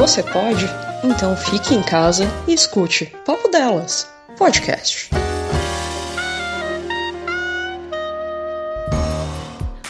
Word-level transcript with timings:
Você 0.00 0.22
pode? 0.22 0.64
Então 1.04 1.36
fique 1.36 1.74
em 1.74 1.82
casa 1.82 2.24
e 2.48 2.54
escute 2.54 3.12
Papo 3.26 3.50
Delas, 3.50 4.08
podcast. 4.38 5.10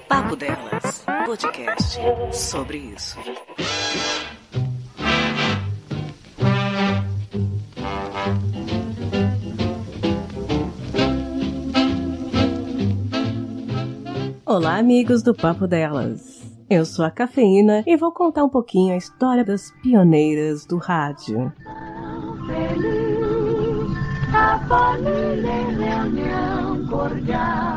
Papo 0.09 0.35
Delas, 0.35 1.05
podcast 1.25 1.97
sobre 2.33 2.79
isso. 2.79 3.17
Olá, 14.53 14.77
amigos 14.77 15.23
do 15.23 15.33
Papo 15.33 15.65
Delas. 15.65 16.43
Eu 16.69 16.85
sou 16.85 17.03
a 17.03 17.09
Cafeína 17.09 17.83
e 17.87 17.97
vou 17.97 18.11
contar 18.11 18.43
um 18.43 18.49
pouquinho 18.49 18.93
a 18.93 18.97
história 18.97 19.43
das 19.43 19.71
pioneiras 19.81 20.63
do 20.63 20.77
rádio. 20.77 21.51
a 24.31 24.59
família 24.67 25.71
reunião 25.71 26.85
cordial, 26.85 27.72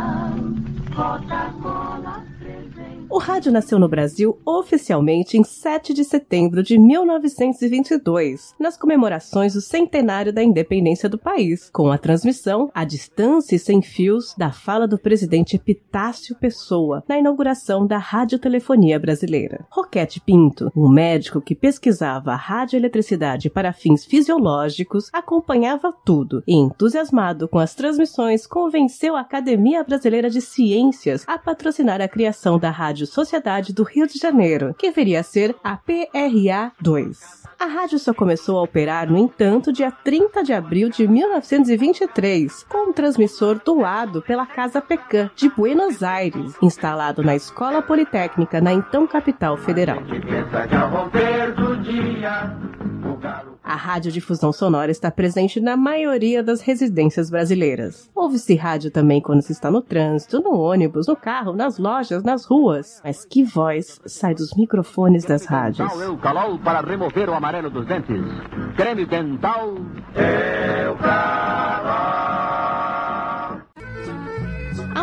O 3.16 3.18
rádio 3.18 3.50
nasceu 3.50 3.78
no 3.78 3.88
Brasil 3.88 4.38
oficialmente 4.44 5.38
em 5.38 5.42
7 5.42 5.94
de 5.94 6.04
setembro 6.04 6.62
de 6.62 6.76
1922, 6.76 8.54
nas 8.60 8.76
comemorações 8.76 9.54
do 9.54 9.62
centenário 9.62 10.34
da 10.34 10.42
independência 10.42 11.08
do 11.08 11.16
país, 11.16 11.70
com 11.72 11.90
a 11.90 11.96
transmissão 11.96 12.70
à 12.74 12.84
distância 12.84 13.56
e 13.56 13.58
sem 13.58 13.80
fios 13.80 14.34
da 14.36 14.52
fala 14.52 14.86
do 14.86 14.98
presidente 14.98 15.56
Epitácio 15.56 16.36
Pessoa 16.36 17.02
na 17.08 17.18
inauguração 17.18 17.86
da 17.86 17.96
radiotelefonia 17.96 19.00
brasileira. 19.00 19.64
Roquete 19.70 20.20
Pinto, 20.20 20.70
um 20.76 20.86
médico 20.86 21.40
que 21.40 21.54
pesquisava 21.54 22.32
a 22.32 22.36
radioeletricidade 22.36 23.48
para 23.48 23.72
fins 23.72 24.04
fisiológicos, 24.04 25.08
acompanhava 25.10 25.90
tudo 26.04 26.42
e, 26.46 26.54
entusiasmado 26.54 27.48
com 27.48 27.58
as 27.58 27.74
transmissões, 27.74 28.46
convenceu 28.46 29.16
a 29.16 29.20
Academia 29.20 29.82
Brasileira 29.82 30.28
de 30.28 30.42
Ciências 30.42 31.24
a 31.26 31.38
patrocinar 31.38 32.02
a 32.02 32.08
criação 32.08 32.58
da 32.58 32.68
rádio 32.68 33.05
Sociedade 33.06 33.72
do 33.72 33.82
Rio 33.82 34.06
de 34.06 34.18
Janeiro, 34.18 34.74
que 34.76 34.90
viria 34.90 35.20
a 35.20 35.22
ser 35.22 35.54
a 35.62 35.76
PRA 35.76 36.72
2. 36.80 37.46
A 37.58 37.64
rádio 37.64 37.98
só 37.98 38.12
começou 38.12 38.58
a 38.58 38.62
operar, 38.62 39.10
no 39.10 39.16
entanto, 39.16 39.72
dia 39.72 39.90
30 39.90 40.42
de 40.42 40.52
abril 40.52 40.90
de 40.90 41.08
1923, 41.08 42.64
com 42.68 42.90
um 42.90 42.92
transmissor 42.92 43.58
doado 43.64 44.20
pela 44.20 44.44
Casa 44.44 44.80
Pecan 44.82 45.30
de 45.34 45.48
Buenos 45.48 46.02
Aires, 46.02 46.54
instalado 46.60 47.22
na 47.22 47.34
Escola 47.34 47.80
Politécnica 47.80 48.60
na 48.60 48.74
então 48.74 49.06
capital 49.06 49.56
federal. 49.56 50.02
A 53.66 53.74
radiodifusão 53.74 54.52
sonora 54.52 54.92
está 54.92 55.10
presente 55.10 55.58
na 55.58 55.76
maioria 55.76 56.40
das 56.40 56.60
residências 56.60 57.28
brasileiras. 57.28 58.08
Ouve-se 58.14 58.54
rádio 58.54 58.92
também 58.92 59.20
quando 59.20 59.42
se 59.42 59.50
está 59.50 59.72
no 59.72 59.82
trânsito, 59.82 60.40
no 60.40 60.56
ônibus, 60.56 61.08
no 61.08 61.16
carro, 61.16 61.52
nas 61.52 61.76
lojas, 61.76 62.22
nas 62.22 62.44
ruas. 62.44 63.00
Mas 63.02 63.24
que 63.24 63.42
voz 63.42 64.00
sai 64.06 64.36
dos 64.36 64.54
microfones 64.54 65.24
das 65.24 65.46
rádios? 65.46 65.90
Eucalol 66.00 66.60
para 66.60 66.80
remover 66.80 67.28
o 67.28 67.34
amarelo 67.34 67.68
dos 67.68 67.84
dentes. 67.86 68.22
Creme 68.76 69.04
dental 69.04 69.74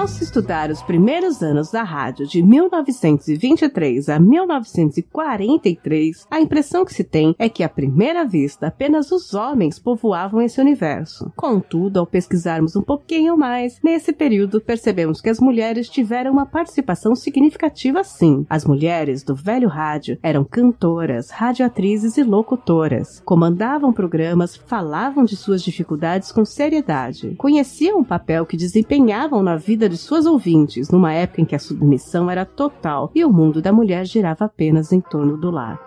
Ao 0.03 0.07
se 0.09 0.25
estudar 0.25 0.69
os 0.69 0.81
primeiros 0.81 1.41
anos 1.41 1.71
da 1.71 1.81
rádio 1.81 2.27
de 2.27 2.43
1923 2.43 4.09
a 4.09 4.19
1943, 4.19 6.27
a 6.29 6.41
impressão 6.41 6.83
que 6.83 6.93
se 6.93 7.05
tem 7.05 7.33
é 7.39 7.47
que 7.47 7.63
à 7.63 7.69
primeira 7.69 8.25
vista 8.25 8.67
apenas 8.67 9.13
os 9.13 9.33
homens 9.33 9.79
povoavam 9.79 10.41
esse 10.41 10.59
universo. 10.59 11.31
Contudo, 11.37 12.01
ao 12.01 12.05
pesquisarmos 12.05 12.75
um 12.75 12.81
pouquinho 12.81 13.37
mais, 13.37 13.79
nesse 13.81 14.11
período 14.11 14.59
percebemos 14.59 15.21
que 15.21 15.29
as 15.29 15.39
mulheres 15.39 15.87
tiveram 15.87 16.33
uma 16.33 16.45
participação 16.45 17.15
significativa 17.15 18.03
sim. 18.03 18.45
As 18.49 18.65
mulheres 18.65 19.23
do 19.23 19.33
velho 19.33 19.69
rádio 19.69 20.19
eram 20.21 20.43
cantoras, 20.43 21.29
radioatrizes 21.29 22.17
e 22.17 22.23
locutoras. 22.23 23.21
Comandavam 23.23 23.93
programas, 23.93 24.57
falavam 24.57 25.23
de 25.23 25.37
suas 25.37 25.63
dificuldades 25.63 26.29
com 26.29 26.43
seriedade, 26.43 27.35
conheciam 27.37 28.01
o 28.01 28.05
papel 28.05 28.45
que 28.45 28.57
desempenhavam 28.57 29.41
na 29.41 29.55
vida 29.55 29.92
de 29.93 29.99
suas 29.99 30.25
ouvintes 30.25 30.89
numa 30.89 31.13
época 31.13 31.39
em 31.39 31.45
que 31.45 31.55
a 31.55 31.59
submissão 31.59 32.29
era 32.29 32.43
total 32.43 33.11
e 33.13 33.23
o 33.23 33.31
mundo 33.31 33.61
da 33.61 33.71
mulher 33.71 34.05
girava 34.05 34.45
apenas 34.45 34.91
em 34.91 34.99
torno 34.99 35.37
do 35.37 35.51
lar. 35.51 35.79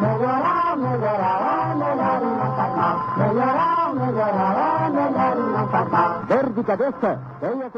Melhorar, 0.00 0.76
melhorar, 0.76 1.76
melhorar, 1.76 2.20
melhorar, 3.16 3.94
melhorar, 3.94 4.90
melhorar, 4.90 6.26
Dor 6.26 6.52
de 6.52 6.62
cabeça? 6.64 7.29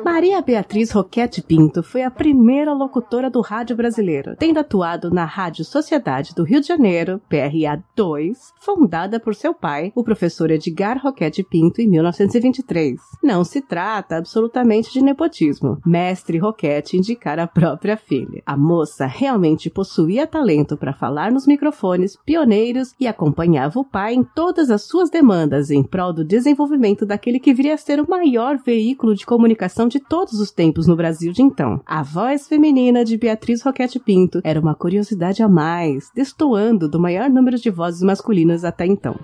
Maria 0.05 0.43
Beatriz 0.43 0.91
Roquete 0.91 1.41
Pinto 1.41 1.83
foi 1.83 2.03
a 2.03 2.11
primeira 2.11 2.73
locutora 2.73 3.31
do 3.31 3.41
rádio 3.41 3.77
brasileiro, 3.77 4.35
tendo 4.37 4.59
atuado 4.59 5.11
na 5.11 5.25
Rádio 5.25 5.65
Sociedade 5.65 6.35
do 6.35 6.43
Rio 6.43 6.61
de 6.61 6.67
Janeiro, 6.67 7.21
PRA 7.29 7.83
2, 7.95 8.53
fundada 8.61 9.21
por 9.21 9.35
seu 9.35 9.55
pai, 9.55 9.93
o 9.95 10.03
professor 10.03 10.51
Edgar 10.51 11.01
Roquete 11.01 11.45
Pinto, 11.45 11.81
em 11.81 11.89
1923. 11.89 12.99
Não 13.23 13.45
se 13.45 13.61
trata 13.61 14.17
absolutamente 14.17 14.93
de 14.93 15.03
nepotismo. 15.03 15.79
Mestre 15.87 16.39
Roquete 16.39 16.97
indicar 16.97 17.39
a 17.39 17.47
própria 17.47 17.97
filha. 17.97 18.43
A 18.45 18.57
moça 18.57 19.07
realmente 19.07 19.71
possuía 19.71 20.27
talento 20.27 20.77
para 20.77 20.93
falar 20.93 21.31
nos 21.31 21.47
microfones 21.47 22.17
pioneiros 22.27 22.95
e 22.99 23.07
acompanhava 23.07 23.79
o 23.79 23.85
pai 23.85 24.15
em 24.15 24.25
todas 24.25 24.71
as 24.71 24.83
suas 24.83 25.09
demandas 25.09 25.71
em 25.71 25.85
prol 25.85 26.13
do 26.13 26.25
desenvolvimento 26.25 27.07
daquele 27.07 27.39
que 27.39 27.55
viria 27.55 27.75
a 27.75 27.79
ser 27.79 28.01
o 28.01 28.11
maior 28.11 28.59
veículo 28.59 29.15
de 29.15 29.25
comunicação 29.25 29.52
de 29.89 30.01
todos 30.01 30.35
os 30.41 30.51
tempos 30.51 30.87
no 30.87 30.97
Brasil 30.97 31.33
de 31.33 31.43
então. 31.43 31.81
A 31.87 32.03
voz 32.03 32.49
feminina 32.49 33.05
de 33.05 33.17
Beatriz 33.17 33.63
Roquete 33.63 33.99
Pinto 33.99 34.41
era 34.45 34.61
uma 34.61 34.75
curiosidade 34.75 35.43
a 35.43 35.49
mais, 35.49 36.11
destoando 36.15 36.89
do 36.89 37.01
maior 37.01 37.29
número 37.29 37.59
de 37.59 37.71
vozes 37.71 38.03
masculinas 38.03 38.65
até 38.65 38.87
então 38.87 39.17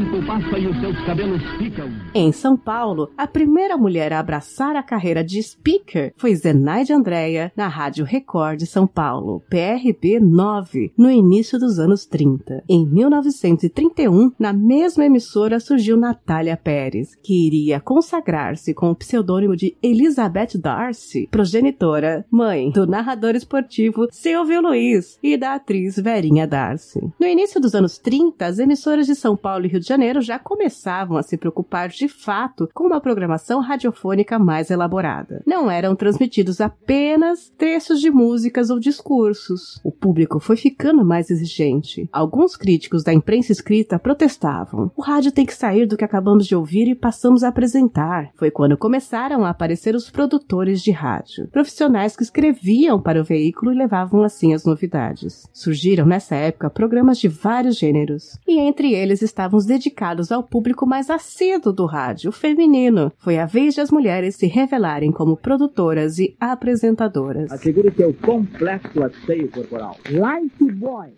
tempo 0.00 0.24
passa 0.26 0.58
e 0.58 0.66
os 0.66 0.80
seus 0.80 0.98
cabelos 1.04 1.42
ficam. 1.58 1.90
Em 2.14 2.32
São 2.32 2.56
Paulo, 2.56 3.10
a 3.18 3.26
primeira 3.26 3.76
mulher 3.76 4.12
a 4.12 4.20
abraçar 4.20 4.74
a 4.74 4.82
carreira 4.82 5.22
de 5.22 5.42
speaker 5.42 6.14
foi 6.16 6.34
Zenaide 6.34 6.92
Andréia 6.92 7.52
na 7.54 7.68
Rádio 7.68 8.04
Record 8.04 8.58
de 8.58 8.66
São 8.66 8.86
Paulo, 8.86 9.42
PRB 9.50 10.18
9, 10.18 10.92
no 10.96 11.10
início 11.10 11.58
dos 11.58 11.78
anos 11.78 12.06
30. 12.06 12.64
Em 12.68 12.86
1931, 12.86 14.32
na 14.38 14.54
mesma 14.54 15.04
emissora 15.04 15.60
surgiu 15.60 15.98
Natália 15.98 16.56
Pérez, 16.56 17.14
que 17.22 17.46
iria 17.46 17.78
consagrar-se 17.78 18.72
com 18.72 18.90
o 18.90 18.96
pseudônimo 18.96 19.54
de 19.54 19.76
Elizabeth 19.82 20.58
Darcy, 20.58 21.28
progenitora, 21.30 22.24
mãe 22.30 22.70
do 22.70 22.86
narrador 22.86 23.34
esportivo 23.34 24.08
Silvio 24.10 24.62
Luiz 24.62 25.18
e 25.22 25.36
da 25.36 25.54
atriz 25.54 25.96
Verinha 25.96 26.46
Darcy. 26.46 27.00
No 27.20 27.26
início 27.26 27.60
dos 27.60 27.74
anos 27.74 27.98
30, 27.98 28.46
as 28.46 28.58
emissoras 28.58 29.06
de 29.06 29.14
São 29.14 29.36
Paulo 29.36 29.66
e 29.66 29.68
Rio 29.68 29.80
de 29.80 29.89
Janeiro 29.90 30.20
já 30.20 30.38
começavam 30.38 31.16
a 31.16 31.22
se 31.22 31.36
preocupar 31.36 31.88
de 31.88 32.06
fato 32.06 32.68
com 32.72 32.84
uma 32.84 33.00
programação 33.00 33.60
radiofônica 33.60 34.38
mais 34.38 34.70
elaborada. 34.70 35.42
Não 35.44 35.68
eram 35.68 35.96
transmitidos 35.96 36.60
apenas 36.60 37.52
trechos 37.58 38.00
de 38.00 38.08
músicas 38.08 38.70
ou 38.70 38.78
discursos. 38.78 39.80
O 39.82 39.90
público 39.90 40.38
foi 40.38 40.54
ficando 40.54 41.04
mais 41.04 41.28
exigente. 41.28 42.08
Alguns 42.12 42.54
críticos 42.54 43.02
da 43.02 43.12
imprensa 43.12 43.50
escrita 43.50 43.98
protestavam. 43.98 44.92
O 44.96 45.02
rádio 45.02 45.32
tem 45.32 45.44
que 45.44 45.56
sair 45.56 45.86
do 45.86 45.96
que 45.96 46.04
acabamos 46.04 46.46
de 46.46 46.54
ouvir 46.54 46.86
e 46.86 46.94
passamos 46.94 47.42
a 47.42 47.48
apresentar. 47.48 48.30
Foi 48.36 48.48
quando 48.48 48.76
começaram 48.76 49.44
a 49.44 49.50
aparecer 49.50 49.96
os 49.96 50.08
produtores 50.08 50.82
de 50.82 50.92
rádio, 50.92 51.48
profissionais 51.48 52.14
que 52.14 52.22
escreviam 52.22 53.02
para 53.02 53.20
o 53.20 53.24
veículo 53.24 53.72
e 53.72 53.76
levavam 53.76 54.22
assim 54.22 54.54
as 54.54 54.64
novidades. 54.64 55.48
Surgiram 55.52 56.06
nessa 56.06 56.36
época 56.36 56.70
programas 56.70 57.18
de 57.18 57.26
vários 57.26 57.76
gêneros, 57.76 58.38
e 58.46 58.60
entre 58.60 58.94
eles 58.94 59.20
estavam 59.20 59.58
os 59.58 59.66
dedicados 59.80 60.30
ao 60.30 60.42
público 60.42 60.86
mais 60.86 61.08
assíduo 61.08 61.72
do 61.72 61.86
rádio, 61.86 62.30
feminino. 62.30 63.10
Foi 63.16 63.38
a 63.38 63.46
vez 63.46 63.74
de 63.74 63.80
as 63.80 63.90
mulheres 63.90 64.36
se 64.36 64.46
revelarem 64.46 65.10
como 65.10 65.38
produtoras 65.38 66.18
e 66.18 66.36
apresentadoras. 66.38 67.50
Assegure 67.50 67.90
seu 67.90 68.12
complexo 68.12 69.02
asseio 69.02 69.50
corporal. 69.50 69.96
Life 70.06 70.72
Boy. 70.72 71.08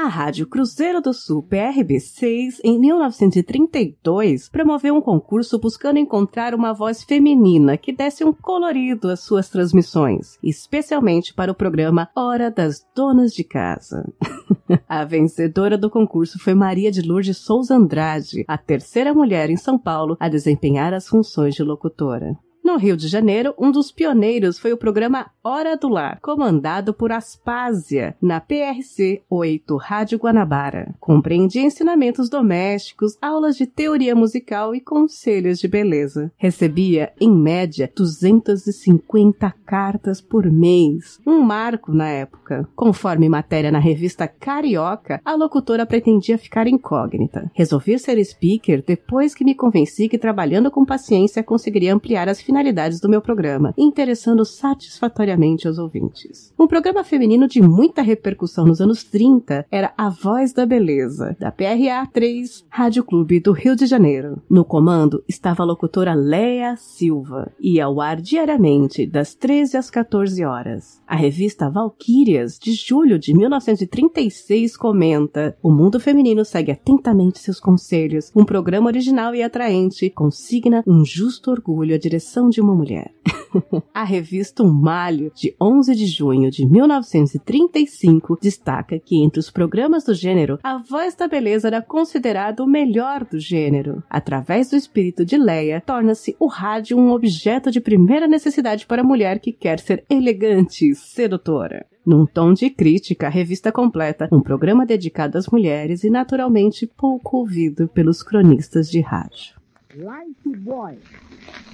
A 0.00 0.06
Rádio 0.06 0.46
Cruzeiro 0.46 1.00
do 1.00 1.12
Sul 1.12 1.42
PRB6, 1.42 2.60
em 2.62 2.78
1932, 2.78 4.48
promoveu 4.48 4.94
um 4.94 5.00
concurso 5.00 5.58
buscando 5.58 5.98
encontrar 5.98 6.54
uma 6.54 6.72
voz 6.72 7.02
feminina 7.02 7.76
que 7.76 7.92
desse 7.92 8.22
um 8.22 8.32
colorido 8.32 9.10
às 9.10 9.18
suas 9.18 9.48
transmissões, 9.48 10.38
especialmente 10.40 11.34
para 11.34 11.50
o 11.50 11.54
programa 11.54 12.08
Hora 12.14 12.48
das 12.48 12.86
Donas 12.94 13.32
de 13.32 13.42
Casa. 13.42 14.08
a 14.88 15.04
vencedora 15.04 15.76
do 15.76 15.90
concurso 15.90 16.38
foi 16.38 16.54
Maria 16.54 16.92
de 16.92 17.02
Lourdes 17.02 17.38
Souza 17.38 17.74
Andrade, 17.74 18.44
a 18.46 18.56
terceira 18.56 19.12
mulher 19.12 19.50
em 19.50 19.56
São 19.56 19.76
Paulo 19.76 20.16
a 20.20 20.28
desempenhar 20.28 20.94
as 20.94 21.08
funções 21.08 21.56
de 21.56 21.64
locutora. 21.64 22.38
No 22.68 22.76
Rio 22.76 22.98
de 22.98 23.08
Janeiro, 23.08 23.54
um 23.58 23.72
dos 23.72 23.90
pioneiros 23.90 24.58
foi 24.58 24.74
o 24.74 24.76
programa 24.76 25.30
Hora 25.42 25.74
do 25.74 25.88
Lar, 25.88 26.20
comandado 26.20 26.92
por 26.92 27.10
Aspásia, 27.10 28.14
na 28.20 28.42
PRC 28.42 29.22
8 29.30 29.74
Rádio 29.78 30.18
Guanabara. 30.18 30.94
Compreendia 31.00 31.62
ensinamentos 31.62 32.28
domésticos, 32.28 33.16
aulas 33.22 33.56
de 33.56 33.64
teoria 33.64 34.14
musical 34.14 34.74
e 34.74 34.82
conselhos 34.82 35.58
de 35.58 35.66
beleza. 35.66 36.30
Recebia, 36.36 37.10
em 37.18 37.34
média, 37.34 37.90
250 37.96 39.50
cartas 39.64 40.20
por 40.20 40.44
mês, 40.52 41.18
um 41.26 41.40
marco 41.40 41.90
na 41.90 42.08
época. 42.08 42.68
Conforme 42.76 43.30
matéria 43.30 43.72
na 43.72 43.78
revista 43.78 44.28
Carioca, 44.28 45.22
a 45.24 45.34
locutora 45.34 45.86
pretendia 45.86 46.36
ficar 46.36 46.66
incógnita. 46.66 47.50
Resolvi 47.54 47.98
ser 47.98 48.22
speaker 48.22 48.84
depois 48.86 49.34
que 49.34 49.42
me 49.42 49.54
convenci 49.54 50.06
que 50.06 50.18
trabalhando 50.18 50.70
com 50.70 50.84
paciência 50.84 51.42
conseguiria 51.42 51.94
ampliar 51.94 52.28
as 52.28 52.42
finalidades 52.42 52.57
finalidades 52.58 52.98
do 52.98 53.08
meu 53.08 53.20
programa, 53.20 53.72
interessando 53.78 54.44
satisfatoriamente 54.44 55.68
aos 55.68 55.78
ouvintes. 55.78 56.52
Um 56.58 56.66
programa 56.66 57.04
feminino 57.04 57.46
de 57.46 57.62
muita 57.62 58.02
repercussão 58.02 58.66
nos 58.66 58.80
anos 58.80 59.04
30 59.04 59.64
era 59.70 59.92
A 59.96 60.08
Voz 60.08 60.52
da 60.52 60.66
Beleza, 60.66 61.36
da 61.38 61.52
PRA 61.52 62.04
3, 62.12 62.66
Rádio 62.68 63.04
Clube 63.04 63.38
do 63.38 63.52
Rio 63.52 63.76
de 63.76 63.86
Janeiro. 63.86 64.42
No 64.50 64.64
comando 64.64 65.22
estava 65.28 65.62
a 65.62 65.66
locutora 65.66 66.14
Leia 66.14 66.76
Silva, 66.76 67.52
e 67.60 67.80
ao 67.80 68.00
ar 68.00 68.20
diariamente, 68.20 69.06
das 69.06 69.36
13 69.36 69.76
às 69.76 69.88
14 69.88 70.44
horas. 70.44 71.00
A 71.06 71.14
revista 71.14 71.70
Valquírias, 71.70 72.58
de 72.58 72.72
julho 72.72 73.20
de 73.20 73.34
1936, 73.34 74.76
comenta: 74.76 75.56
O 75.62 75.70
mundo 75.70 76.00
feminino 76.00 76.44
segue 76.44 76.72
atentamente 76.72 77.38
seus 77.38 77.60
conselhos. 77.60 78.32
Um 78.34 78.44
programa 78.44 78.88
original 78.88 79.32
e 79.32 79.44
atraente 79.44 80.10
consigna 80.10 80.82
um 80.86 81.04
justo 81.04 81.52
orgulho 81.52 81.94
à 81.94 81.98
direção 81.98 82.47
de 82.48 82.60
uma 82.60 82.74
mulher. 82.74 83.12
a 83.94 84.04
revista 84.04 84.62
Um 84.62 84.72
Malho, 84.72 85.32
de 85.34 85.54
11 85.60 85.94
de 85.94 86.06
junho 86.06 86.50
de 86.50 86.66
1935, 86.66 88.38
destaca 88.40 88.98
que 88.98 89.22
entre 89.22 89.40
os 89.40 89.50
programas 89.50 90.04
do 90.04 90.14
gênero, 90.14 90.58
a 90.62 90.78
voz 90.78 91.14
da 91.14 91.26
beleza 91.26 91.68
era 91.68 91.82
considerado 91.82 92.60
o 92.60 92.66
melhor 92.66 93.24
do 93.24 93.38
gênero. 93.38 94.02
Através 94.08 94.70
do 94.70 94.76
espírito 94.76 95.24
de 95.24 95.36
Leia, 95.36 95.80
torna-se 95.80 96.36
o 96.38 96.46
rádio 96.46 96.98
um 96.98 97.10
objeto 97.10 97.70
de 97.70 97.80
primeira 97.80 98.26
necessidade 98.26 98.86
para 98.86 99.02
a 99.02 99.04
mulher 99.04 99.38
que 99.38 99.52
quer 99.52 99.80
ser 99.80 100.04
elegante 100.08 100.88
e 100.90 100.94
sedutora. 100.94 101.86
Num 102.04 102.24
tom 102.24 102.54
de 102.54 102.70
crítica, 102.70 103.26
a 103.26 103.30
revista 103.30 103.70
completa 103.70 104.28
um 104.32 104.40
programa 104.40 104.86
dedicado 104.86 105.36
às 105.36 105.46
mulheres 105.48 106.04
e 106.04 106.10
naturalmente 106.10 106.86
pouco 106.86 107.38
ouvido 107.38 107.86
pelos 107.88 108.22
cronistas 108.22 108.90
de 108.90 109.00
rádio. 109.00 109.58
Life 109.94 110.58
Boy. 110.58 110.98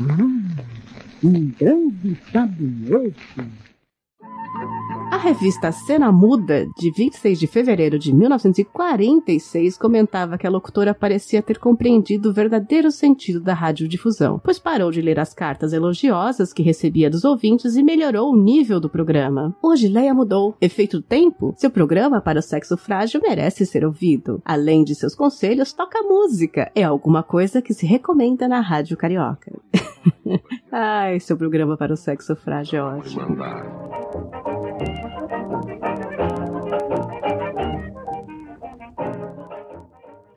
Hum, 0.01 0.45
um 1.25 1.51
grande 1.59 2.17
sabonete. 2.33 3.43
A 5.15 5.17
revista 5.17 5.71
Cena 5.71 6.11
Muda, 6.11 6.67
de 6.77 6.91
26 6.91 7.39
de 7.39 7.47
fevereiro 7.47 8.01
de 8.01 8.13
1946, 8.13 9.79
comentava 9.79 10.37
que 10.37 10.45
a 10.45 10.51
locutora 10.51 10.93
parecia 10.93 11.41
ter 11.41 11.61
compreendido 11.61 12.31
o 12.31 12.33
verdadeiro 12.33 12.91
sentido 12.91 13.41
da 13.41 13.55
radiodifusão, 13.55 14.41
pois 14.43 14.59
parou 14.59 14.91
de 14.91 15.01
ler 15.01 15.21
as 15.21 15.33
cartas 15.33 15.73
elogiosas 15.73 16.53
que 16.53 16.65
recebia 16.65 17.09
dos 17.09 17.25
ouvintes 17.25 17.77
e 17.77 17.83
melhorou 17.85 18.33
o 18.33 18.37
nível 18.37 18.81
do 18.81 18.91
programa. 18.91 19.55
Hoje 19.63 19.87
Leia 19.87 20.13
mudou. 20.13 20.57
Efeito 20.61 21.01
tempo? 21.01 21.55
Seu 21.57 21.71
programa 21.71 22.21
para 22.21 22.41
o 22.41 22.43
sexo 22.43 22.77
frágil 22.77 23.21
merece 23.23 23.65
ser 23.65 23.85
ouvido. 23.85 24.43
Além 24.45 24.83
de 24.83 24.97
seus 24.97 25.15
conselhos, 25.15 25.73
toca 25.73 26.03
música. 26.03 26.73
É 26.75 26.83
alguma 26.83 27.23
coisa 27.23 27.63
que 27.63 27.73
se 27.73 27.87
recomenda 27.87 28.49
na 28.49 28.61
Rádio 28.61 28.97
Carioca. 28.97 29.53
Ai, 30.73 31.21
seu 31.21 31.37
programa 31.37 31.77
para 31.77 31.95
o 31.95 31.97
sexo 31.97 32.35
frágil 32.35 32.81
é 32.81 32.83
ótimo. 32.83 33.37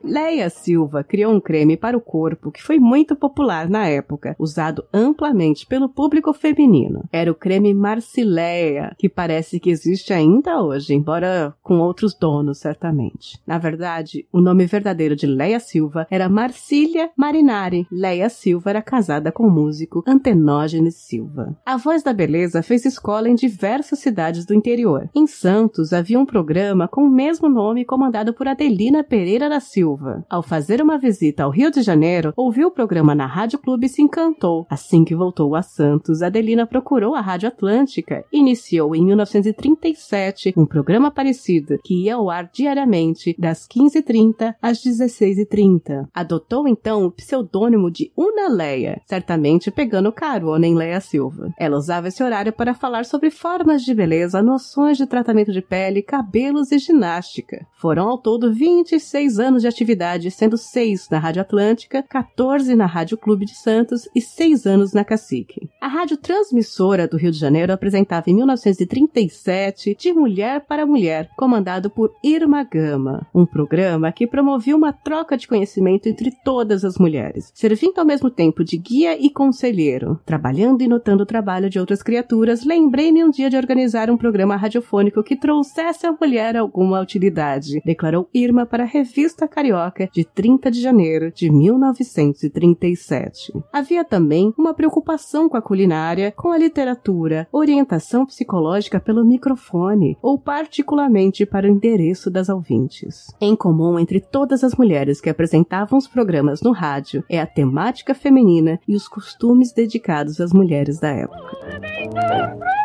Leia 0.08 0.48
Silva 0.48 1.04
criou 1.04 1.34
um 1.34 1.40
creme 1.40 1.76
para 1.76 1.96
o 1.96 2.00
corpo 2.00 2.50
que 2.50 2.62
foi 2.62 2.78
muito 2.78 3.14
popular 3.14 3.68
na 3.68 3.86
época, 3.86 4.34
usado 4.38 4.82
amplamente 4.92 5.66
pelo 5.66 5.86
público 5.86 6.32
feminino. 6.32 7.04
Era 7.12 7.30
o 7.30 7.34
creme 7.34 7.74
Marcileia, 7.74 8.96
que 8.98 9.06
parece 9.06 9.60
que 9.60 9.68
existe 9.68 10.14
ainda 10.14 10.62
hoje, 10.62 10.94
embora 10.94 11.54
com 11.62 11.78
outros 11.78 12.14
donos, 12.14 12.58
certamente. 12.58 13.38
Na 13.46 13.58
verdade, 13.58 14.26
o 14.32 14.40
nome 14.40 14.64
verdadeiro 14.64 15.14
de 15.14 15.26
Leia 15.26 15.60
Silva 15.60 16.06
era 16.10 16.26
Marcília 16.26 17.10
Marinari. 17.14 17.86
Leia 17.92 18.30
Silva 18.30 18.70
era 18.70 18.82
casada 18.82 19.30
com 19.30 19.46
o 19.46 19.50
músico 19.50 20.02
Antenógenes 20.06 20.94
Silva. 20.94 21.54
A 21.66 21.76
Voz 21.76 22.02
da 22.02 22.14
Beleza 22.14 22.62
fez 22.62 22.86
escola 22.86 23.28
em 23.28 23.34
diversas 23.34 23.98
cidades 23.98 24.46
do 24.46 24.54
interior. 24.54 25.10
Em 25.14 25.26
Santos 25.26 25.92
havia 25.92 26.18
um 26.18 26.24
programa 26.24 26.88
com 26.88 27.02
o 27.02 27.10
mesmo 27.10 27.46
nome 27.46 27.84
comandado 27.84 28.32
por 28.32 28.48
Adelina 28.48 29.04
Pereira 29.04 29.50
da 29.50 29.60
Silva 29.60 29.97
Silva. 29.98 30.24
Ao 30.30 30.42
fazer 30.42 30.80
uma 30.80 30.96
visita 30.96 31.42
ao 31.42 31.50
Rio 31.50 31.70
de 31.70 31.82
Janeiro, 31.82 32.32
ouviu 32.36 32.68
o 32.68 32.70
programa 32.70 33.14
na 33.14 33.26
Rádio 33.26 33.58
Clube 33.58 33.86
e 33.86 33.88
se 33.88 34.00
encantou. 34.00 34.66
Assim 34.70 35.04
que 35.04 35.14
voltou 35.14 35.54
a 35.54 35.62
Santos, 35.62 36.22
Adelina 36.22 36.66
procurou 36.66 37.14
a 37.14 37.20
Rádio 37.20 37.48
Atlântica 37.48 38.24
e 38.32 38.38
iniciou 38.38 38.94
em 38.94 39.04
1937 39.04 40.54
um 40.56 40.64
programa 40.64 41.10
parecido 41.10 41.78
que 41.84 42.04
ia 42.04 42.14
ao 42.14 42.30
ar 42.30 42.48
diariamente 42.52 43.34
das 43.38 43.66
15h30 43.66 44.54
às 44.62 44.78
16h30. 44.82 46.08
Adotou 46.14 46.68
então 46.68 47.04
o 47.04 47.10
pseudônimo 47.10 47.90
de 47.90 48.12
Una 48.16 48.48
Leia, 48.48 49.00
certamente 49.06 49.70
pegando 49.70 50.12
carona 50.12 50.66
em 50.66 50.74
Leia 50.74 51.00
Silva. 51.00 51.52
Ela 51.58 51.76
usava 51.76 52.08
esse 52.08 52.22
horário 52.22 52.52
para 52.52 52.74
falar 52.74 53.04
sobre 53.04 53.30
formas 53.30 53.82
de 53.82 53.92
beleza, 53.92 54.42
noções 54.42 54.96
de 54.96 55.06
tratamento 55.06 55.52
de 55.52 55.60
pele, 55.60 56.02
cabelos 56.02 56.70
e 56.70 56.78
ginástica. 56.78 57.66
Foram 57.80 58.08
ao 58.08 58.18
todo 58.18 58.52
26 58.52 59.38
anos 59.38 59.62
de 59.62 59.68
atividade 59.68 59.87
atividade, 59.88 60.30
sendo 60.30 60.58
seis 60.58 61.08
na 61.10 61.18
Rádio 61.18 61.40
Atlântica, 61.40 62.02
14 62.02 62.74
na 62.74 62.84
Rádio 62.84 63.16
Clube 63.16 63.46
de 63.46 63.54
Santos 63.54 64.08
e 64.14 64.20
seis 64.20 64.66
anos 64.66 64.92
na 64.92 65.02
Cacique. 65.02 65.70
A 65.80 65.88
rádio 65.88 66.16
transmissora 66.18 67.08
do 67.08 67.16
Rio 67.16 67.30
de 67.30 67.38
Janeiro 67.38 67.72
apresentava 67.72 68.28
em 68.28 68.34
1937 68.34 69.96
De 69.98 70.12
Mulher 70.12 70.66
para 70.66 70.84
Mulher, 70.84 71.30
comandado 71.36 71.88
por 71.88 72.12
Irma 72.22 72.64
Gama, 72.64 73.26
um 73.34 73.46
programa 73.46 74.12
que 74.12 74.26
promovia 74.26 74.76
uma 74.76 74.92
troca 74.92 75.36
de 75.36 75.48
conhecimento 75.48 76.06
entre 76.06 76.30
todas 76.44 76.84
as 76.84 76.98
mulheres, 76.98 77.50
servindo 77.54 77.98
ao 77.98 78.04
mesmo 78.04 78.30
tempo 78.30 78.62
de 78.62 78.76
guia 78.76 79.18
e 79.18 79.30
conselheiro. 79.30 80.20
Trabalhando 80.26 80.82
e 80.82 80.88
notando 80.88 81.22
o 81.22 81.26
trabalho 81.26 81.70
de 81.70 81.78
outras 81.78 82.02
criaturas, 82.02 82.64
lembrei-me 82.64 83.24
um 83.24 83.30
dia 83.30 83.48
de 83.48 83.56
organizar 83.56 84.10
um 84.10 84.18
programa 84.18 84.56
radiofônico 84.56 85.22
que 85.22 85.36
trouxesse 85.36 86.06
à 86.06 86.12
mulher 86.12 86.56
alguma 86.56 87.00
utilidade, 87.00 87.80
declarou 87.84 88.28
Irma 88.34 88.66
para 88.66 88.82
a 88.82 88.86
revista 88.86 89.48
Carioca 89.48 89.77
De 90.12 90.24
30 90.24 90.70
de 90.70 90.80
janeiro 90.80 91.32
de 91.32 91.50
1937. 91.50 93.52
Havia 93.72 94.04
também 94.04 94.52
uma 94.56 94.74
preocupação 94.74 95.48
com 95.48 95.56
a 95.56 95.62
culinária, 95.62 96.32
com 96.32 96.50
a 96.50 96.58
literatura, 96.58 97.48
orientação 97.52 98.26
psicológica 98.26 99.00
pelo 99.00 99.24
microfone 99.24 100.16
ou 100.22 100.38
particularmente 100.38 101.46
para 101.46 101.66
o 101.66 101.70
endereço 101.70 102.30
das 102.30 102.48
ouvintes. 102.48 103.26
Em 103.40 103.54
comum 103.54 103.98
entre 103.98 104.20
todas 104.20 104.64
as 104.64 104.74
mulheres 104.74 105.20
que 105.20 105.30
apresentavam 105.30 105.98
os 105.98 106.08
programas 106.08 106.62
no 106.62 106.72
rádio 106.72 107.24
é 107.28 107.40
a 107.40 107.46
temática 107.46 108.14
feminina 108.14 108.80
e 108.86 108.94
os 108.94 109.08
costumes 109.08 109.72
dedicados 109.72 110.40
às 110.40 110.52
mulheres 110.52 110.98
da 110.98 111.08
época. 111.08 112.77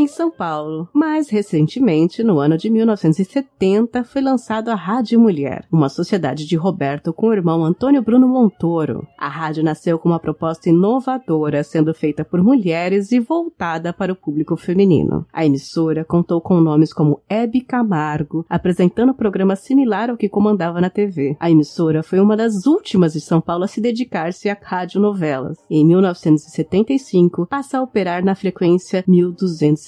Em 0.00 0.06
São 0.06 0.30
Paulo. 0.30 0.88
Mais 0.94 1.28
recentemente, 1.28 2.22
no 2.22 2.38
ano 2.38 2.56
de 2.56 2.70
1970, 2.70 4.02
foi 4.02 4.22
lançado 4.22 4.70
a 4.70 4.74
Rádio 4.74 5.20
Mulher, 5.20 5.66
uma 5.70 5.90
sociedade 5.90 6.46
de 6.46 6.56
Roberto 6.56 7.12
com 7.12 7.26
o 7.26 7.34
irmão 7.34 7.62
Antônio 7.62 8.00
Bruno 8.00 8.26
Montoro. 8.26 9.06
A 9.18 9.28
rádio 9.28 9.62
nasceu 9.62 9.98
com 9.98 10.08
uma 10.08 10.18
proposta 10.18 10.70
inovadora, 10.70 11.62
sendo 11.62 11.92
feita 11.92 12.24
por 12.24 12.42
mulheres 12.42 13.12
e 13.12 13.20
voltada 13.20 13.92
para 13.92 14.14
o 14.14 14.16
público 14.16 14.56
feminino. 14.56 15.26
A 15.30 15.44
emissora 15.44 16.02
contou 16.02 16.40
com 16.40 16.62
nomes 16.62 16.94
como 16.94 17.20
Hebe 17.28 17.60
Camargo, 17.60 18.46
apresentando 18.48 19.10
um 19.10 19.14
programa 19.14 19.54
similar 19.54 20.08
ao 20.08 20.16
que 20.16 20.30
comandava 20.30 20.80
na 20.80 20.88
TV. 20.88 21.36
A 21.38 21.50
emissora 21.50 22.02
foi 22.02 22.20
uma 22.20 22.38
das 22.38 22.64
últimas 22.64 23.12
de 23.12 23.20
São 23.20 23.38
Paulo 23.38 23.64
a 23.64 23.68
se 23.68 23.82
dedicar-se 23.82 24.48
a 24.48 24.56
radionovelas. 24.58 25.58
Em 25.68 25.84
1975, 25.84 27.46
passa 27.48 27.76
a 27.76 27.82
operar 27.82 28.24
na 28.24 28.34
frequência 28.34 29.04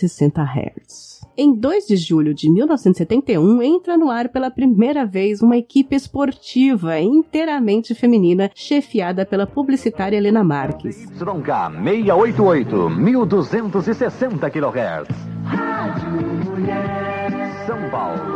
1260 0.03 0.43
Hz. 0.43 1.23
Em 1.37 1.55
2 1.55 1.87
de 1.87 1.97
julho 1.97 2.35
de 2.35 2.51
1971, 2.51 3.63
entra 3.63 3.97
no 3.97 4.11
ar 4.11 4.29
pela 4.29 4.51
primeira 4.51 5.07
vez 5.07 5.41
uma 5.41 5.57
equipe 5.57 5.97
esportiva 5.97 6.99
inteiramente 7.01 7.95
feminina, 7.95 8.51
chefiada 8.55 9.25
pela 9.25 9.47
publicitária 9.47 10.17
Helena 10.17 10.45
Marques. 10.45 11.07
YK 11.07 11.47
688, 11.83 12.91
1260 12.91 14.51
kHz. 14.51 15.09
Rádio 15.45 16.51
Mulher. 16.51 17.67
São 17.67 17.91
Paulo. 17.91 18.32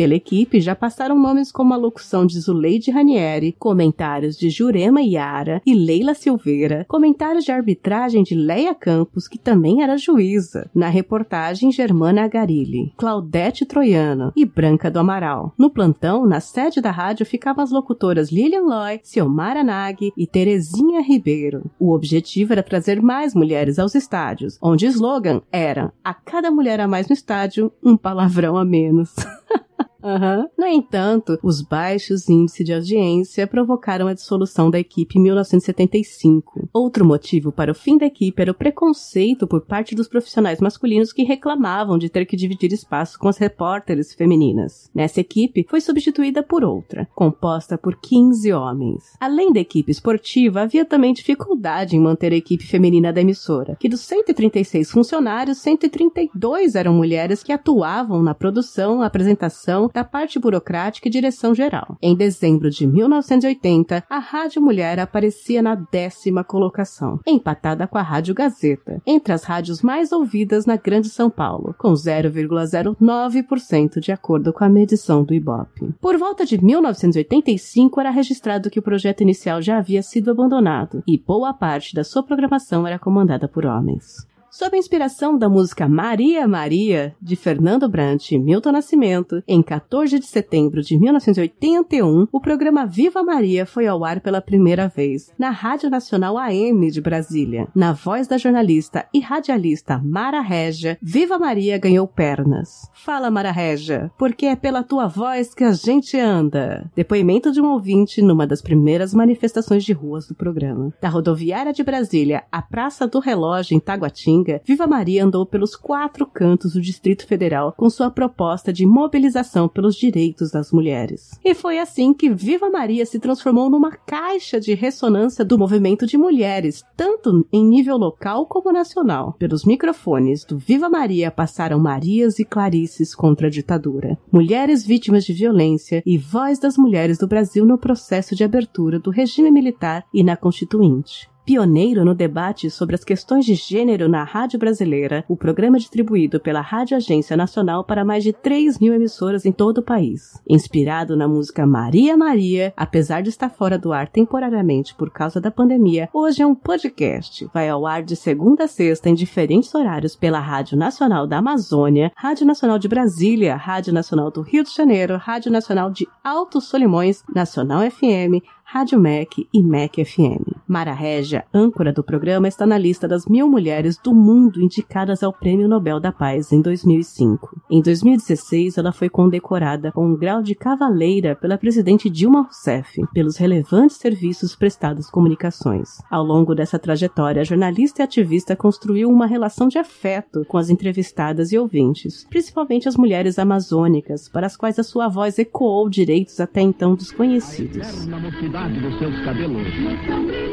Pela 0.00 0.14
equipe 0.14 0.62
já 0.62 0.74
passaram 0.74 1.14
nomes 1.14 1.52
como 1.52 1.74
a 1.74 1.76
locução 1.76 2.24
de 2.24 2.40
Zuleide 2.40 2.90
Ranieri, 2.90 3.54
comentários 3.58 4.34
de 4.34 4.48
Jurema 4.48 5.02
Yara 5.02 5.60
e 5.66 5.74
Leila 5.74 6.14
Silveira, 6.14 6.86
comentários 6.88 7.44
de 7.44 7.52
arbitragem 7.52 8.22
de 8.22 8.34
Leia 8.34 8.74
Campos, 8.74 9.28
que 9.28 9.36
também 9.38 9.82
era 9.82 9.98
juíza, 9.98 10.70
na 10.74 10.88
reportagem 10.88 11.70
Germana 11.70 12.24
Agarilli, 12.24 12.94
Claudete 12.96 13.66
Troiano 13.66 14.32
e 14.34 14.46
Branca 14.46 14.90
do 14.90 14.98
Amaral. 14.98 15.52
No 15.58 15.68
plantão, 15.68 16.24
na 16.24 16.40
sede 16.40 16.80
da 16.80 16.90
rádio, 16.90 17.26
ficavam 17.26 17.62
as 17.62 17.70
locutoras 17.70 18.32
Lilian 18.32 18.62
Loy, 18.62 19.00
Ciomara 19.02 19.62
Nag 19.62 20.14
e 20.16 20.26
Terezinha 20.26 21.02
Ribeiro. 21.02 21.70
O 21.78 21.92
objetivo 21.92 22.54
era 22.54 22.62
trazer 22.62 23.02
mais 23.02 23.34
mulheres 23.34 23.78
aos 23.78 23.94
estádios, 23.94 24.58
onde 24.62 24.86
o 24.86 24.88
slogan 24.88 25.42
era 25.52 25.92
a 26.02 26.14
cada 26.14 26.50
mulher 26.50 26.80
a 26.80 26.88
mais 26.88 27.06
no 27.06 27.12
estádio, 27.12 27.70
um 27.84 27.98
palavrão 27.98 28.56
a 28.56 28.64
menos. 28.64 29.14
Uhum. 30.02 30.48
No 30.58 30.66
entanto, 30.66 31.38
os 31.42 31.60
baixos 31.62 32.28
índices 32.28 32.64
de 32.64 32.72
audiência 32.72 33.46
provocaram 33.46 34.06
a 34.06 34.14
dissolução 34.14 34.70
da 34.70 34.78
equipe 34.78 35.18
em 35.18 35.22
1975. 35.22 36.68
Outro 36.72 37.04
motivo 37.04 37.52
para 37.52 37.72
o 37.72 37.74
fim 37.74 37.98
da 37.98 38.06
equipe 38.06 38.40
era 38.40 38.50
o 38.50 38.54
preconceito 38.54 39.46
por 39.46 39.62
parte 39.62 39.94
dos 39.94 40.08
profissionais 40.08 40.60
masculinos 40.60 41.12
que 41.12 41.22
reclamavam 41.22 41.98
de 41.98 42.08
ter 42.08 42.24
que 42.24 42.36
dividir 42.36 42.72
espaço 42.72 43.18
com 43.18 43.28
as 43.28 43.38
repórteres 43.38 44.14
femininas. 44.14 44.90
Nessa 44.94 45.20
equipe, 45.20 45.66
foi 45.68 45.80
substituída 45.80 46.42
por 46.42 46.64
outra, 46.64 47.08
composta 47.14 47.76
por 47.76 47.96
15 48.00 48.52
homens. 48.52 49.16
Além 49.20 49.52
da 49.52 49.60
equipe 49.60 49.90
esportiva, 49.90 50.62
havia 50.62 50.84
também 50.84 51.12
dificuldade 51.12 51.96
em 51.96 52.00
manter 52.00 52.32
a 52.32 52.36
equipe 52.36 52.66
feminina 52.66 53.12
da 53.12 53.20
emissora, 53.20 53.76
que 53.78 53.88
dos 53.88 54.00
136 54.00 54.90
funcionários, 54.90 55.58
132 55.58 56.74
eram 56.74 56.94
mulheres 56.94 57.42
que 57.42 57.52
atuavam 57.52 58.22
na 58.22 58.34
produção, 58.34 59.02
apresentação, 59.02 59.89
da 59.92 60.04
parte 60.04 60.38
burocrática 60.38 61.08
e 61.08 61.10
direção 61.10 61.54
geral. 61.54 61.96
Em 62.00 62.14
dezembro 62.14 62.70
de 62.70 62.86
1980, 62.86 64.04
a 64.08 64.18
Rádio 64.18 64.62
Mulher 64.62 64.98
aparecia 64.98 65.62
na 65.62 65.74
décima 65.74 66.44
colocação, 66.44 67.20
empatada 67.26 67.86
com 67.86 67.98
a 67.98 68.02
Rádio 68.02 68.34
Gazeta, 68.34 69.00
entre 69.06 69.32
as 69.32 69.44
rádios 69.44 69.82
mais 69.82 70.12
ouvidas 70.12 70.66
na 70.66 70.76
Grande 70.76 71.08
São 71.08 71.30
Paulo, 71.30 71.74
com 71.78 71.92
0,09% 71.92 74.00
de 74.00 74.12
acordo 74.12 74.52
com 74.52 74.64
a 74.64 74.68
medição 74.68 75.24
do 75.24 75.34
Ibope. 75.34 75.94
Por 76.00 76.16
volta 76.16 76.44
de 76.44 76.62
1985 76.62 78.00
era 78.00 78.10
registrado 78.10 78.70
que 78.70 78.78
o 78.78 78.82
projeto 78.82 79.22
inicial 79.22 79.60
já 79.60 79.78
havia 79.78 80.02
sido 80.02 80.30
abandonado 80.30 81.02
e 81.06 81.18
boa 81.18 81.52
parte 81.52 81.94
da 81.94 82.04
sua 82.04 82.22
programação 82.22 82.86
era 82.86 82.98
comandada 82.98 83.48
por 83.48 83.66
homens. 83.66 84.28
Sob 84.50 84.74
a 84.74 84.78
inspiração 84.78 85.38
da 85.38 85.48
música 85.48 85.88
Maria 85.88 86.46
Maria, 86.48 87.14
de 87.22 87.36
Fernando 87.36 87.88
Brant 87.88 88.32
e 88.32 88.38
Milton 88.38 88.72
Nascimento, 88.72 89.40
em 89.46 89.62
14 89.62 90.18
de 90.18 90.26
setembro 90.26 90.82
de 90.82 90.98
1981, 90.98 92.26
o 92.32 92.40
programa 92.40 92.84
Viva 92.84 93.22
Maria 93.22 93.64
foi 93.64 93.86
ao 93.86 94.04
ar 94.04 94.20
pela 94.20 94.42
primeira 94.42 94.88
vez, 94.88 95.32
na 95.38 95.50
Rádio 95.50 95.88
Nacional 95.88 96.36
AM 96.36 96.90
de 96.90 97.00
Brasília. 97.00 97.68
Na 97.72 97.92
voz 97.92 98.26
da 98.26 98.36
jornalista 98.36 99.06
e 99.14 99.20
radialista 99.20 100.02
Mara 100.04 100.40
Regia, 100.40 100.98
Viva 101.00 101.38
Maria 101.38 101.78
ganhou 101.78 102.08
pernas. 102.08 102.90
Fala, 102.92 103.30
Mara 103.30 103.52
Regia, 103.52 104.10
porque 104.18 104.46
é 104.46 104.56
pela 104.56 104.82
tua 104.82 105.06
voz 105.06 105.54
que 105.54 105.62
a 105.62 105.70
gente 105.70 106.18
anda. 106.18 106.90
Depoimento 106.96 107.52
de 107.52 107.60
um 107.60 107.70
ouvinte 107.70 108.20
numa 108.20 108.48
das 108.48 108.60
primeiras 108.60 109.14
manifestações 109.14 109.84
de 109.84 109.92
ruas 109.92 110.26
do 110.26 110.34
programa. 110.34 110.92
Da 111.00 111.08
rodoviária 111.08 111.72
de 111.72 111.84
Brasília 111.84 112.42
à 112.50 112.60
Praça 112.60 113.06
do 113.06 113.20
Relógio, 113.20 113.76
em 113.76 113.80
Taguatinga, 113.80 114.39
Viva 114.64 114.86
Maria 114.86 115.24
andou 115.24 115.46
pelos 115.46 115.76
quatro 115.76 116.26
cantos 116.26 116.74
do 116.74 116.80
Distrito 116.80 117.26
Federal 117.26 117.72
com 117.76 117.88
sua 117.88 118.10
proposta 118.10 118.72
de 118.72 118.86
mobilização 118.86 119.68
pelos 119.68 119.96
direitos 119.96 120.50
das 120.50 120.72
mulheres. 120.72 121.38
E 121.44 121.54
foi 121.54 121.78
assim 121.78 122.12
que 122.12 122.30
Viva 122.30 122.70
Maria 122.70 123.06
se 123.06 123.18
transformou 123.18 123.70
numa 123.70 123.92
caixa 123.92 124.60
de 124.60 124.74
ressonância 124.74 125.44
do 125.44 125.58
movimento 125.58 126.06
de 126.06 126.18
mulheres, 126.18 126.82
tanto 126.96 127.46
em 127.52 127.64
nível 127.64 127.96
local 127.96 128.46
como 128.46 128.72
nacional. 128.72 129.34
Pelos 129.38 129.64
microfones 129.64 130.44
do 130.44 130.58
Viva 130.58 130.88
Maria 130.88 131.30
passaram 131.30 131.78
Marias 131.78 132.38
e 132.38 132.44
Clarices 132.44 133.14
contra 133.14 133.46
a 133.46 133.50
ditadura, 133.50 134.18
mulheres 134.32 134.84
vítimas 134.84 135.24
de 135.24 135.32
violência 135.32 136.02
e 136.04 136.18
voz 136.18 136.58
das 136.58 136.76
mulheres 136.76 137.18
do 137.18 137.26
Brasil 137.26 137.64
no 137.64 137.78
processo 137.78 138.34
de 138.34 138.44
abertura 138.44 138.98
do 138.98 139.10
regime 139.10 139.50
militar 139.50 140.04
e 140.12 140.22
na 140.22 140.36
Constituinte. 140.36 141.29
Pioneiro 141.44 142.04
no 142.04 142.14
debate 142.14 142.70
sobre 142.70 142.94
as 142.94 143.02
questões 143.02 143.44
de 143.44 143.54
gênero 143.54 144.08
na 144.08 144.22
rádio 144.22 144.58
brasileira, 144.58 145.24
o 145.28 145.36
programa 145.36 145.78
distribuído 145.78 146.38
pela 146.38 146.60
Rádio 146.60 146.96
Agência 146.96 147.36
Nacional 147.36 147.82
para 147.82 148.04
mais 148.04 148.22
de 148.22 148.32
3 148.32 148.78
mil 148.78 148.94
emissoras 148.94 149.44
em 149.44 149.52
todo 149.52 149.78
o 149.78 149.82
país. 149.82 150.40
Inspirado 150.48 151.16
na 151.16 151.26
música 151.26 151.66
Maria 151.66 152.16
Maria, 152.16 152.72
apesar 152.76 153.22
de 153.22 153.30
estar 153.30 153.48
fora 153.48 153.78
do 153.78 153.92
ar 153.92 154.08
temporariamente 154.08 154.94
por 154.94 155.10
causa 155.10 155.40
da 155.40 155.50
pandemia, 155.50 156.08
hoje 156.12 156.42
é 156.42 156.46
um 156.46 156.54
podcast. 156.54 157.48
Vai 157.52 157.68
ao 157.68 157.86
ar 157.86 158.02
de 158.02 158.14
segunda 158.14 158.64
a 158.64 158.68
sexta 158.68 159.08
em 159.08 159.14
diferentes 159.14 159.74
horários 159.74 160.14
pela 160.14 160.38
Rádio 160.38 160.76
Nacional 160.76 161.26
da 161.26 161.38
Amazônia, 161.38 162.12
Rádio 162.14 162.46
Nacional 162.46 162.78
de 162.78 162.88
Brasília, 162.88 163.56
Rádio 163.56 163.92
Nacional 163.92 164.30
do 164.30 164.42
Rio 164.42 164.62
de 164.62 164.74
Janeiro, 164.74 165.16
Rádio 165.16 165.50
Nacional 165.50 165.90
de 165.90 166.06
Altos 166.22 166.66
Solimões, 166.66 167.24
Nacional 167.34 167.80
FM, 167.90 168.44
Rádio 168.62 169.00
MEC 169.00 169.48
e 169.52 169.62
MEC 169.62 170.04
FM. 170.04 170.59
Mara 170.70 170.92
Regia, 170.92 171.44
âncora 171.52 171.92
do 171.92 172.00
programa, 172.00 172.46
está 172.46 172.64
na 172.64 172.78
lista 172.78 173.08
das 173.08 173.26
mil 173.26 173.48
mulheres 173.48 173.98
do 173.98 174.14
mundo 174.14 174.62
indicadas 174.62 175.20
ao 175.20 175.32
Prêmio 175.32 175.66
Nobel 175.66 175.98
da 175.98 176.12
Paz 176.12 176.52
em 176.52 176.62
2005. 176.62 177.60
Em 177.68 177.82
2016, 177.82 178.78
ela 178.78 178.92
foi 178.92 179.08
condecorada 179.08 179.90
com 179.90 180.06
um 180.06 180.16
grau 180.16 180.40
de 180.40 180.54
cavaleira 180.54 181.34
pela 181.34 181.58
presidente 181.58 182.08
Dilma 182.08 182.42
Rousseff 182.42 183.02
pelos 183.12 183.36
relevantes 183.36 183.96
serviços 183.96 184.54
prestados 184.54 185.06
às 185.06 185.10
comunicações. 185.10 185.88
Ao 186.08 186.22
longo 186.22 186.54
dessa 186.54 186.78
trajetória, 186.78 187.42
a 187.42 187.44
jornalista 187.44 188.02
e 188.02 188.04
ativista 188.04 188.54
construiu 188.54 189.10
uma 189.10 189.26
relação 189.26 189.66
de 189.66 189.76
afeto 189.76 190.44
com 190.46 190.56
as 190.56 190.70
entrevistadas 190.70 191.50
e 191.50 191.58
ouvintes, 191.58 192.24
principalmente 192.30 192.88
as 192.88 192.94
mulheres 192.96 193.40
amazônicas, 193.40 194.28
para 194.28 194.46
as 194.46 194.56
quais 194.56 194.78
a 194.78 194.84
sua 194.84 195.08
voz 195.08 195.36
ecoou 195.36 195.90
direitos 195.90 196.38
até 196.38 196.60
então 196.60 196.94
desconhecidos 196.94 198.06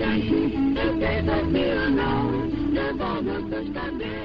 dos 0.07 0.73
seus 0.73 0.99
cabelos. 0.99 1.66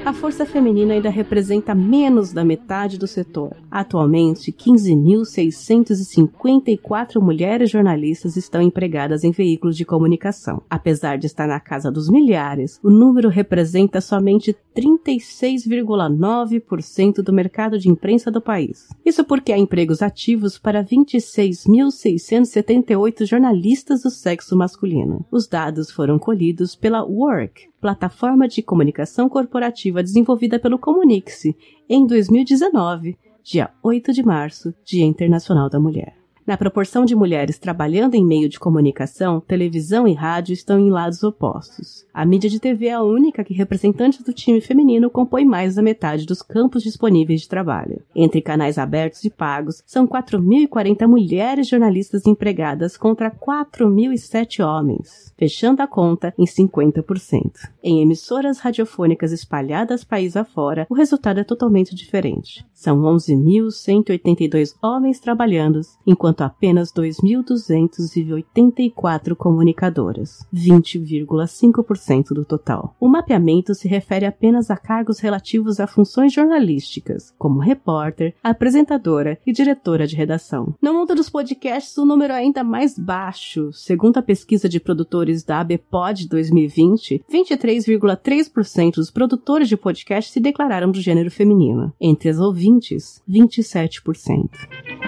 A 0.05 0.13
força 0.13 0.45
feminina 0.45 0.95
ainda 0.95 1.09
representa 1.09 1.73
menos 1.75 2.33
da 2.33 2.45
metade 2.45 2.99
do 2.99 3.07
setor. 3.07 3.57
Atualmente, 3.71 4.53
15.654 4.53 7.21
mulheres 7.21 7.71
jornalistas 7.71 8.37
estão 8.37 8.61
empregadas 8.61 9.23
em 9.25 9.31
veículos 9.31 9.77
de 9.77 9.85
comunicação. 9.85 10.61
Apesar 10.69 11.19
de 11.19 11.27
estar 11.27 11.47
na 11.47 11.61
casa 11.61 11.89
dos 11.91 12.11
milhares, 12.11 12.81
o 12.83 12.91
número 12.91 13.29
representa 13.29 14.01
somente 14.01 14.57
36,9% 14.77 17.23
do 17.23 17.33
mercado 17.33 17.79
de 17.79 17.89
imprensa 17.89 18.29
do 18.31 18.41
país. 18.41 18.89
Isso 19.05 19.25
porque 19.25 19.53
há 19.53 19.59
empregos 19.59 20.01
ativos 20.03 20.59
para 20.59 20.85
26.678 20.85 23.25
jornalistas 23.25 24.03
do 24.03 24.11
sexo 24.11 24.57
masculino. 24.57 25.25
Os 25.31 25.47
dados 25.47 25.89
foram 25.91 26.19
colhidos 26.19 26.75
pela 26.75 27.05
Work, 27.05 27.71
plataforma 27.83 28.47
de 28.47 28.63
comunicação 28.63 29.29
corporativa 29.29 30.05
desenvolvida 30.05 30.57
pelo 30.57 30.79
Comunique-se 30.79 31.57
em 31.89 32.07
2019, 32.07 33.19
dia 33.43 33.71
8 33.83 34.13
de 34.13 34.23
março, 34.23 34.73
Dia 34.85 35.05
Internacional 35.05 35.69
da 35.69 35.81
Mulher. 35.81 36.22
Na 36.45 36.57
proporção 36.57 37.05
de 37.05 37.15
mulheres 37.15 37.57
trabalhando 37.57 38.17
em 38.17 38.25
meio 38.25 38.49
de 38.49 38.59
comunicação, 38.59 39.41
televisão 39.41 40.09
e 40.09 40.13
rádio 40.13 40.53
estão 40.53 40.77
em 40.77 40.91
lados 40.91 41.23
opostos. 41.23 42.05
A 42.13 42.27
mídia 42.27 42.51
de 42.51 42.59
TV 42.59 42.87
é 42.87 42.95
a 42.95 43.03
única 43.03 43.45
que 43.45 43.55
representantes 43.55 44.25
do 44.25 44.33
time 44.33 44.61
feminino 44.61 45.09
compõe 45.09 45.45
mais 45.45 45.77
da 45.77 45.83
metade 45.83 46.27
dos 46.27 46.43
campos 46.43 46.83
disponíveis 46.83 47.43
de 47.43 47.49
trabalho. 47.49 48.03
Entre 48.13 48.43
canais 48.43 48.77
abertos 48.77 49.25
e 49.25 49.31
pagos, 49.31 49.85
são 49.87 50.05
4.040 50.05 51.07
mulheres 51.07 51.69
jornalistas 51.69 52.27
empregadas 52.27 52.97
contra 52.97 53.31
4.007 53.31 54.67
homens, 54.67 55.33
fechando 55.39 55.81
a 55.81 55.87
conta 55.87 56.35
em 56.37 56.45
50%. 56.45 57.53
Em 57.85 58.03
emissoras 58.03 58.59
radiofônicas 58.59 59.31
espalhadas 59.31 60.03
país 60.03 60.37
afora, 60.37 60.89
o 60.91 60.95
resultado 60.95 61.39
é 61.39 61.45
totalmente 61.45 61.95
diferente. 61.95 62.67
São 62.75 62.99
11.182 63.03 64.75
homens 64.83 65.21
trabalhando, 65.21 65.81
enquanto 66.05 66.32
apenas 66.41 66.93
2.284 66.93 69.35
comunicadoras, 69.35 70.47
20,5% 70.55 72.29
do 72.29 72.45
total. 72.45 72.95
O 73.01 73.09
mapeamento 73.09 73.75
se 73.75 73.89
refere 73.89 74.25
apenas 74.25 74.71
a 74.71 74.77
cargos 74.77 75.19
relativos 75.19 75.81
a 75.81 75.87
funções 75.87 76.33
jornalísticas, 76.33 77.35
como 77.37 77.61
repórter, 77.61 78.35
apresentadora 78.43 79.39
e 79.47 79.53
diretora 79.53 80.07
de 80.07 80.17
redação. 80.17 80.75
No 80.81 80.95
mundo 80.95 81.15
dos 81.15 81.29
podcasts, 81.29 81.97
o 81.99 82.05
número 82.05 82.33
é 82.33 82.37
ainda 82.37 82.63
mais 82.63 82.99
baixo. 82.99 83.73
Segundo 83.73 84.19
a 84.19 84.23
pesquisa 84.23 84.69
de 84.69 84.79
produtores 84.79 85.43
da 85.43 85.61
ABPOD 85.61 86.29
2020, 86.29 87.25
23,3% 87.31 88.95
dos 88.95 89.11
produtores 89.11 89.69
de 89.69 89.77
podcast 89.77 90.31
se 90.31 90.41
declararam 90.41 90.91
do 90.91 91.01
gênero 91.01 91.31
feminino. 91.31 91.93
Entre 92.01 92.29
as 92.29 92.39
ouvintes, 92.39 93.23
27%. 93.29 95.02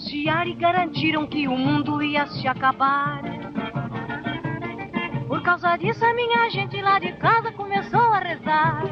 Anunciar 0.00 0.48
e 0.48 0.54
garantiram 0.54 1.26
que 1.26 1.46
o 1.46 1.54
mundo 1.54 2.02
ia 2.02 2.26
se 2.26 2.48
acabar. 2.48 3.20
Por 5.28 5.42
causa 5.42 5.76
disso, 5.76 6.02
a 6.02 6.14
minha 6.14 6.48
gente 6.48 6.80
lá 6.80 6.98
de 6.98 7.12
casa 7.12 7.52
começou 7.52 8.00
a 8.00 8.18
rezar. 8.18 8.82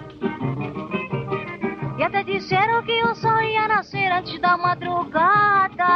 E 1.97 2.03
até 2.03 2.23
disseram 2.23 2.83
que 2.83 3.03
o 3.05 3.15
sol 3.15 3.41
ia 3.41 3.67
nascer 3.67 4.13
antes 4.13 4.39
da 4.39 4.59
madrugada. 4.59 5.87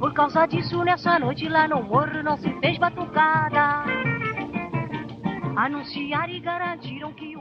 Por 0.00 0.14
causa 0.14 0.46
disso, 0.46 0.82
nessa 0.82 1.18
noite 1.18 1.46
lá 1.46 1.68
no 1.68 1.82
morro 1.82 2.22
não 2.22 2.38
se 2.38 2.50
fez 2.60 2.78
batucada. 2.78 3.84
Anunciar 5.54 6.30
e 6.30 6.40
garantiram 6.40 7.12
que. 7.12 7.33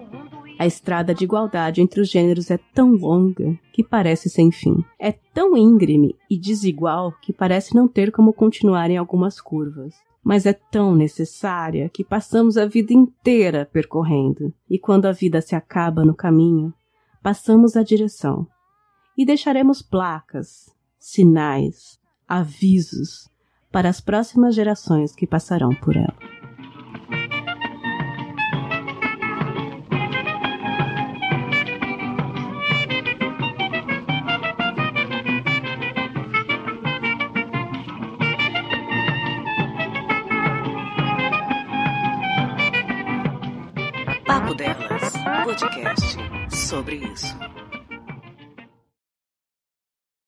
A 0.63 0.65
estrada 0.65 1.13
de 1.13 1.25
igualdade 1.25 1.81
entre 1.81 1.99
os 1.99 2.09
gêneros 2.09 2.49
é 2.49 2.57
tão 2.73 2.93
longa 2.93 3.59
que 3.73 3.83
parece 3.83 4.29
sem 4.29 4.49
fim. 4.49 4.77
É 4.97 5.11
tão 5.11 5.57
íngreme 5.57 6.15
e 6.29 6.39
desigual 6.39 7.11
que 7.21 7.33
parece 7.33 7.75
não 7.75 7.85
ter 7.85 8.13
como 8.13 8.31
continuar 8.31 8.89
em 8.89 8.95
algumas 8.95 9.41
curvas 9.41 9.93
mas 10.23 10.45
é 10.45 10.53
tão 10.53 10.95
necessária 10.95 11.89
que 11.89 12.01
passamos 12.01 12.55
a 12.55 12.65
vida 12.65 12.93
inteira 12.93 13.69
percorrendo, 13.73 14.53
e 14.69 14.79
quando 14.79 15.05
a 15.05 15.11
vida 15.11 15.41
se 15.41 15.53
acaba 15.53 16.05
no 16.05 16.15
caminho, 16.15 16.73
passamos 17.21 17.75
a 17.75 17.83
direção 17.83 18.47
e 19.17 19.25
deixaremos 19.25 19.81
placas, 19.81 20.73
sinais, 20.97 21.99
avisos 22.25 23.29
para 23.69 23.89
as 23.89 23.99
próximas 23.99 24.55
gerações 24.55 25.13
que 25.13 25.27
passarão 25.27 25.71
por 25.75 25.97
ela. 25.97 26.32
sobre 46.73 46.95
isso. 46.95 47.37